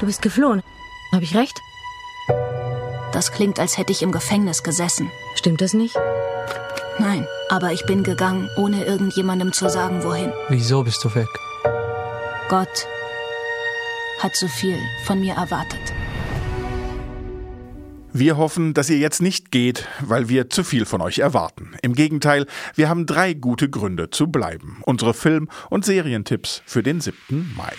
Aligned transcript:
Du 0.00 0.06
bist 0.06 0.22
geflohen. 0.22 0.62
Habe 1.12 1.24
ich 1.24 1.36
recht? 1.36 1.60
Das 3.12 3.32
klingt, 3.32 3.60
als 3.60 3.76
hätte 3.76 3.92
ich 3.92 4.02
im 4.02 4.12
Gefängnis 4.12 4.62
gesessen. 4.62 5.10
Stimmt 5.34 5.60
das 5.60 5.74
nicht? 5.74 5.94
Nein, 6.98 7.26
aber 7.50 7.72
ich 7.72 7.84
bin 7.84 8.02
gegangen, 8.02 8.48
ohne 8.56 8.84
irgendjemandem 8.84 9.52
zu 9.52 9.68
sagen, 9.68 10.02
wohin. 10.02 10.32
Wieso 10.48 10.82
bist 10.84 11.04
du 11.04 11.14
weg? 11.14 11.28
Gott 12.48 12.86
hat 14.20 14.34
so 14.36 14.48
viel 14.48 14.78
von 15.04 15.20
mir 15.20 15.34
erwartet. 15.34 15.80
Wir 18.12 18.38
hoffen, 18.38 18.74
dass 18.74 18.90
ihr 18.90 18.98
jetzt 18.98 19.22
nicht 19.22 19.50
geht, 19.50 19.86
weil 20.00 20.28
wir 20.28 20.50
zu 20.50 20.64
viel 20.64 20.84
von 20.84 21.00
euch 21.00 21.20
erwarten. 21.20 21.74
Im 21.82 21.94
Gegenteil, 21.94 22.46
wir 22.74 22.88
haben 22.88 23.06
drei 23.06 23.34
gute 23.34 23.70
Gründe 23.70 24.10
zu 24.10 24.28
bleiben. 24.28 24.82
Unsere 24.84 25.14
Film- 25.14 25.48
und 25.68 25.84
Serientipps 25.84 26.62
für 26.66 26.82
den 26.82 27.00
7. 27.00 27.54
Mai. 27.56 27.72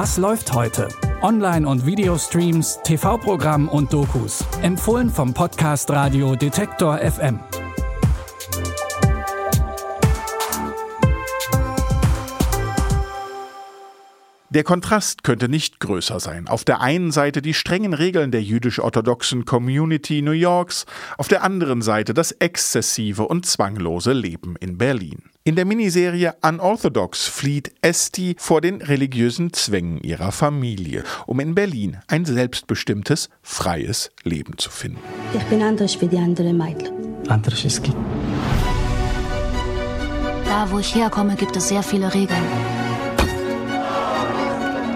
Was 0.00 0.16
läuft 0.16 0.52
heute? 0.52 0.86
Online- 1.22 1.66
und 1.66 1.84
Videostreams, 1.84 2.78
TV-Programm 2.84 3.68
und 3.68 3.92
Dokus. 3.92 4.44
Empfohlen 4.62 5.10
vom 5.10 5.34
Podcast 5.34 5.90
Radio 5.90 6.36
Detektor 6.36 6.98
FM. 6.98 7.40
Der 14.50 14.62
Kontrast 14.62 15.24
könnte 15.24 15.48
nicht 15.48 15.80
größer 15.80 16.20
sein. 16.20 16.46
Auf 16.46 16.64
der 16.64 16.80
einen 16.80 17.10
Seite 17.10 17.42
die 17.42 17.52
strengen 17.52 17.92
Regeln 17.92 18.30
der 18.30 18.44
jüdisch-orthodoxen 18.44 19.46
Community 19.46 20.22
New 20.22 20.30
Yorks, 20.30 20.86
auf 21.16 21.26
der 21.26 21.42
anderen 21.42 21.82
Seite 21.82 22.14
das 22.14 22.30
exzessive 22.30 23.26
und 23.26 23.46
zwanglose 23.46 24.12
Leben 24.12 24.54
in 24.60 24.78
Berlin. 24.78 25.24
In 25.48 25.56
der 25.56 25.64
Miniserie 25.64 26.34
Unorthodox 26.42 27.26
flieht 27.26 27.72
Esti 27.80 28.36
vor 28.38 28.60
den 28.60 28.82
religiösen 28.82 29.54
Zwängen 29.54 29.98
ihrer 30.02 30.30
Familie, 30.30 31.04
um 31.24 31.40
in 31.40 31.54
Berlin 31.54 31.96
ein 32.06 32.26
selbstbestimmtes, 32.26 33.30
freies 33.40 34.10
Leben 34.24 34.58
zu 34.58 34.68
finden. 34.68 35.00
Ich 35.32 35.42
bin 35.44 35.62
anders 35.62 35.98
wie 36.02 36.06
die 36.06 36.18
anderen 36.18 36.54
Mädchen. 36.54 36.92
Anders 37.28 37.64
ist 37.64 37.82
es. 37.82 37.94
Da, 40.44 40.70
wo 40.70 40.80
ich 40.80 40.94
herkomme, 40.94 41.34
gibt 41.34 41.56
es 41.56 41.68
sehr 41.68 41.82
viele 41.82 42.12
Regeln. 42.12 42.44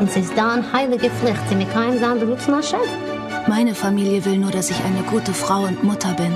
Und 0.00 0.08
es 0.08 0.16
ist 0.16 0.32
da 0.34 0.54
eine 0.54 0.72
heilige 0.72 1.10
Pflicht, 1.10 1.46
sie 1.50 1.56
mit 1.56 1.70
keinem 1.74 2.02
anderen 2.02 2.38
Meine 3.48 3.74
Familie 3.74 4.24
will 4.24 4.38
nur, 4.38 4.50
dass 4.50 4.70
ich 4.70 4.82
eine 4.82 5.02
gute 5.02 5.34
Frau 5.34 5.64
und 5.64 5.84
Mutter 5.84 6.14
bin. 6.14 6.32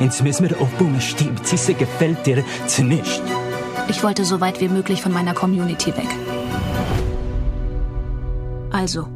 Jetzt 0.00 0.24
müssen 0.24 0.48
wir 0.48 0.60
aufbauen, 0.60 1.00
stimmt. 1.00 1.46
Sie 1.46 1.74
gefällt 1.74 2.26
dir 2.26 2.44
zu 2.66 2.82
nicht. 2.82 3.22
Ich 3.88 4.02
wollte 4.02 4.24
so 4.24 4.40
weit 4.40 4.60
wie 4.60 4.68
möglich 4.68 5.02
von 5.02 5.12
meiner 5.12 5.34
Community 5.34 5.94
weg. 5.96 6.08
Also, 8.70 9.08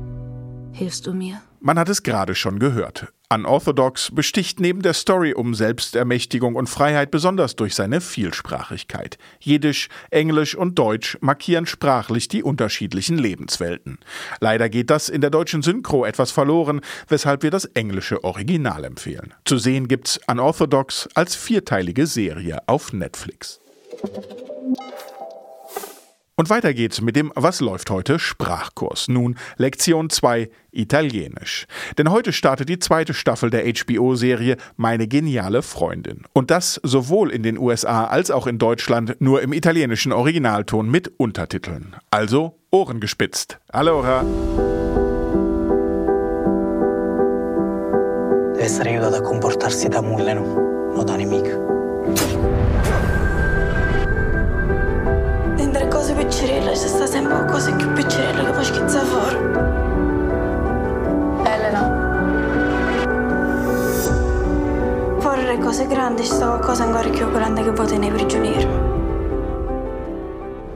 hilfst 0.73 1.07
du 1.07 1.15
mir? 1.15 1.41
Man 1.61 1.79
hat 1.79 1.89
es 1.89 2.03
gerade 2.03 2.35
schon 2.35 2.59
gehört. 2.59 3.09
Unorthodox 3.31 4.11
besticht 4.15 4.61
neben 4.61 4.81
der 4.81 4.95
Story 4.95 5.35
um 5.35 5.55
Selbstermächtigung 5.55 6.55
und 6.55 6.69
Freiheit 6.69 7.11
besonders 7.11 7.57
durch 7.57 7.75
seine 7.75 8.01
Vielsprachigkeit. 8.01 9.19
Jiddisch, 9.41 9.89
Englisch 10.11 10.55
und 10.55 10.79
Deutsch 10.79 11.19
markieren 11.21 11.67
sprachlich 11.67 12.29
die 12.29 12.43
unterschiedlichen 12.43 13.19
Lebenswelten. 13.19 13.99
Leider 14.41 14.69
geht 14.69 14.91
das 14.91 15.09
in 15.09 15.21
der 15.21 15.31
deutschen 15.31 15.63
Synchro 15.63 16.05
etwas 16.05 16.31
verloren, 16.31 16.81
weshalb 17.09 17.43
wir 17.43 17.51
das 17.51 17.65
englische 17.65 18.23
Original 18.23 18.85
empfehlen. 18.85 19.35
Zu 19.45 19.59
sehen 19.59 19.89
gibt's 19.89 20.21
Unorthodox 20.29 21.09
als 21.15 21.35
vierteilige 21.35 22.07
Serie 22.07 22.61
auf 22.67 22.93
Netflix. 22.93 23.61
Und 26.39 26.51
weiter 26.51 26.73
geht's 26.73 27.01
mit 27.01 27.17
dem 27.17 27.33
Was 27.35 27.61
läuft 27.61 27.91
heute 27.91 28.21
Sprachkurs. 28.21 29.09
Nun 29.09 29.37
Lektion 29.57 30.09
2 30.09 30.49
Italienisch. 30.71 31.67
Denn 31.99 32.13
heute 32.13 32.33
startet 32.33 32.69
die 32.69 32.79
zweite 32.79 33.13
Staffel 33.13 33.51
der 33.51 33.65
HBO-Serie 33.65 34.57
Meine 34.77 35.09
geniale 35.09 35.63
Freundin. 35.63 36.23
Und 36.35 36.53
das 36.53 36.81
sowohl 36.85 37.33
in 37.33 37.43
den 37.43 37.59
USA 37.59 38.05
als 38.05 38.31
auch 38.31 38.47
in 38.47 38.59
Deutschland 38.59 39.17
nur 39.19 39.43
im 39.43 39.53
italienischen 39.53 40.13
Originalton 40.13 40.89
mit 40.89 41.11
Untertiteln. 41.17 41.97
Also 42.13 42.57
Ohren 42.71 43.01
gespitzt. 43.01 43.59
Allora. 43.73 44.25
Deve 48.55 48.67
essere 48.67 48.91
aiutato 48.91 49.17
a 49.17 49.23
comportarsi 49.23 49.89
da 49.89 50.03
mulleno, 50.03 50.93
non 50.95 51.05
da 51.05 51.17
nemico. 51.17 51.78
C'è 56.79 56.87
sta 56.87 57.07
sempre 57.07 57.45
cose 57.47 57.75
più 57.75 57.93
piccirelle 57.93 58.45
che 58.45 58.53
fa 58.53 58.63
schizza 58.63 59.01
fuori. 59.05 59.37
Elena. 61.45 62.07
Le 65.49 65.59
cose 65.59 65.87
grandi 65.87 66.25
sta 66.25 66.47
qualcosa 66.47 66.85
ancora 66.85 67.09
più 67.09 67.33
grande 67.33 67.63
che 67.63 67.73
può 67.73 67.85
tenere 67.85 68.15
prigioniero. 68.15 68.97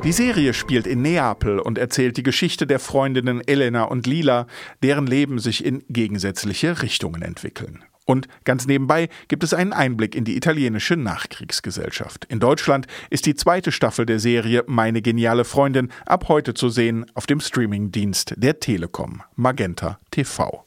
Die 0.02 0.12
Serie 0.12 0.52
spielt 0.54 0.86
in 0.86 1.02
Neapel 1.02 1.58
und 1.58 1.78
erzählt 1.78 2.16
die 2.16 2.22
Geschichte 2.22 2.66
der 2.66 2.78
Freundinnen 2.78 3.42
Elena 3.46 3.84
und 3.84 4.06
Lila, 4.06 4.46
deren 4.82 5.06
Leben 5.06 5.38
sich 5.38 5.64
in 5.64 5.84
gegensätzliche 5.88 6.80
Richtungen 6.80 7.22
entwickeln. 7.22 7.84
Und 8.04 8.26
ganz 8.44 8.66
nebenbei 8.66 9.08
gibt 9.28 9.44
es 9.44 9.54
einen 9.54 9.72
Einblick 9.72 10.14
in 10.14 10.24
die 10.24 10.36
italienische 10.36 10.96
Nachkriegsgesellschaft. 10.96 12.24
In 12.28 12.40
Deutschland 12.40 12.86
ist 13.10 13.26
die 13.26 13.34
zweite 13.34 13.70
Staffel 13.70 14.06
der 14.06 14.18
Serie 14.18 14.64
Meine 14.66 15.02
geniale 15.02 15.44
Freundin 15.44 15.90
ab 16.04 16.28
heute 16.28 16.54
zu 16.54 16.68
sehen 16.68 17.06
auf 17.14 17.26
dem 17.26 17.40
Streamingdienst 17.40 18.34
der 18.36 18.58
Telekom, 18.60 19.22
Magenta 19.36 19.98
TV. 20.10 20.64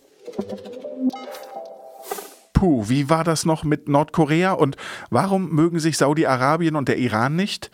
Puh, 2.54 2.88
wie 2.88 3.10
war 3.10 3.26
das 3.26 3.46
noch 3.46 3.66
mit 3.66 3.90
Nordkorea 3.90 4.54
und 4.54 4.78
warum 5.10 5.50
mögen 5.50 5.80
sich 5.80 5.98
Saudi-Arabien 5.98 6.78
und 6.78 6.88
der 6.88 6.98
Iran 6.98 7.36
nicht? 7.36 7.70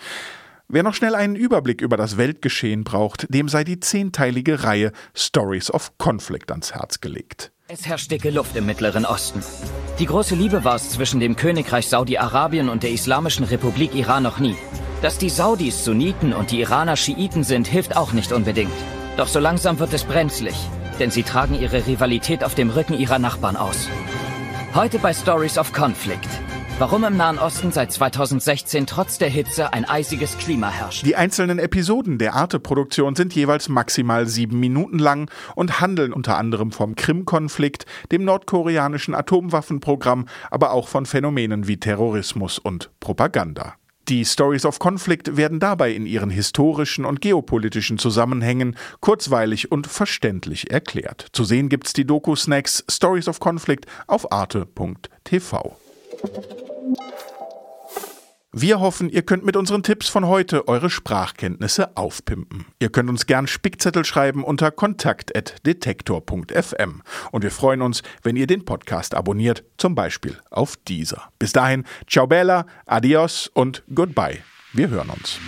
Wer 0.74 0.84
noch 0.84 0.96
schnell 0.96 1.16
einen 1.16 1.36
Überblick 1.36 1.82
über 1.82 1.98
das 1.98 2.16
Weltgeschehen 2.16 2.86
braucht, 2.86 3.26
dem 3.28 3.50
sei 3.50 3.66
die 3.66 3.82
zehnteilige 3.82 4.64
Reihe 4.64 4.94
Stories 5.14 5.70
of 5.70 5.98
Conflict 5.98 6.50
ans 6.50 6.74
Herz 6.74 7.02
gelegt. 7.02 7.52
Es 7.68 7.86
herrscht 7.86 8.10
dicke 8.10 8.30
Luft 8.30 8.56
im 8.56 8.68
Mittleren 8.68 9.04
Osten. 9.04 9.44
Die 10.00 10.06
große 10.06 10.34
Liebe 10.34 10.64
war 10.64 10.76
es 10.76 10.92
zwischen 10.92 11.20
dem 11.20 11.36
Königreich 11.36 11.90
Saudi-Arabien 11.90 12.70
und 12.70 12.84
der 12.84 12.92
Islamischen 12.92 13.44
Republik 13.44 13.94
Iran 13.96 14.24
noch 14.24 14.40
nie. 14.40 14.56
Dass 15.02 15.18
die 15.18 15.30
Saudis 15.30 15.84
Sunniten 15.84 16.32
und 16.32 16.52
die 16.52 16.62
Iraner 16.62 16.96
Schiiten 16.96 17.44
sind, 17.44 17.68
hilft 17.68 17.98
auch 17.98 18.14
nicht 18.14 18.32
unbedingt. 18.32 18.72
Doch 19.18 19.28
so 19.28 19.40
langsam 19.40 19.78
wird 19.80 19.92
es 19.92 20.06
brenzlig, 20.06 20.56
denn 21.00 21.12
sie 21.12 21.24
tragen 21.24 21.60
ihre 21.60 21.86
Rivalität 21.86 22.46
auf 22.46 22.56
dem 22.56 22.70
Rücken 22.70 22.94
ihrer 22.94 23.20
Nachbarn 23.20 23.58
aus. 23.58 23.90
Heute 24.74 25.00
bei 25.00 25.14
Stories 25.14 25.58
of 25.58 25.74
Conflict. 25.74 26.30
Warum 26.82 27.04
im 27.04 27.16
Nahen 27.16 27.38
Osten 27.38 27.72
seit 27.72 27.92
2016 27.92 28.88
trotz 28.88 29.20
der 29.20 29.30
Hitze 29.30 29.72
ein 29.72 29.86
eisiges 29.86 30.40
Klima 30.40 30.72
herrscht. 30.72 31.06
Die 31.06 31.16
einzelnen 31.16 31.60
Episoden 31.60 32.18
der 32.18 32.34
Arte-Produktion 32.34 33.16
sind 33.16 33.36
jeweils 33.36 33.70
maximal 33.70 34.26
sieben 34.26 34.60
Minuten 34.60 34.98
lang 34.98 35.30
und 35.54 35.80
handeln 35.80 36.12
unter 36.12 36.40
anderem 36.40 36.72
vom 36.72 36.96
Krim-Konflikt, 36.96 37.86
dem 38.12 38.26
nordkoreanischen 38.26 39.14
Atomwaffenprogramm, 39.14 40.26
aber 40.50 40.72
auch 40.72 40.88
von 40.88 41.06
Phänomenen 41.06 41.68
wie 41.68 41.78
Terrorismus 41.78 42.58
und 42.58 42.90
Propaganda. 43.00 43.76
Die 44.10 44.26
Stories 44.26 44.66
of 44.66 44.80
Conflict 44.80 45.38
werden 45.38 45.60
dabei 45.60 45.92
in 45.92 46.08
ihren 46.08 46.32
historischen 46.32 47.06
und 47.06 47.22
geopolitischen 47.22 48.00
Zusammenhängen 48.00 48.76
kurzweilig 49.02 49.72
und 49.72 49.86
verständlich 49.86 50.72
erklärt. 50.72 51.28
Zu 51.32 51.44
sehen 51.44 51.70
gibt's 51.70 51.94
die 51.94 52.08
Doku-Snacks 52.08 52.86
Stories 52.90 53.28
of 53.28 53.40
Conflict 53.40 53.86
auf 54.08 54.32
arte.tv. 54.32 55.78
Wir 58.54 58.82
hoffen, 58.82 59.10
ihr 59.10 59.22
könnt 59.22 59.46
mit 59.46 59.56
unseren 59.56 59.82
Tipps 59.82 60.10
von 60.10 60.28
heute 60.28 60.68
eure 60.68 60.90
Sprachkenntnisse 60.90 61.96
aufpimpen. 61.96 62.66
Ihr 62.80 62.90
könnt 62.90 63.10
uns 63.10 63.26
gern 63.26 63.48
Spickzettel 63.48 64.04
schreiben 64.04 64.44
unter 64.44 64.72
kontakt.detektor.fm. 64.72 67.02
Und 67.32 67.44
wir 67.44 67.52
freuen 67.52 67.82
uns, 67.82 68.04
wenn 68.24 68.36
ihr 68.36 68.48
den 68.48 68.66
Podcast 68.66 69.16
abonniert, 69.16 69.64
zum 69.78 69.96
Beispiel 69.96 70.38
auf 70.50 70.76
dieser. 70.76 71.30
Bis 71.40 71.54
dahin, 71.54 71.86
ciao 72.08 72.28
bella, 72.28 72.66
adios 72.86 73.50
und 73.54 73.84
goodbye. 73.96 74.40
Wir 74.74 74.90
hören 74.90 75.12
uns. 75.12 75.40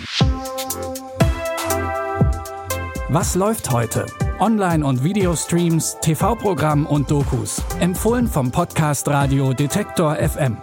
Was 3.10 3.34
läuft 3.34 3.70
heute? 3.70 4.06
Online- 4.40 4.84
und 4.84 5.04
Videostreams, 5.04 5.98
TV-Programm 6.00 6.86
und 6.86 7.10
Dokus. 7.10 7.62
Empfohlen 7.80 8.26
vom 8.26 8.50
Podcast 8.50 9.06
Radio 9.08 9.52
Detektor 9.52 10.16
FM. 10.16 10.56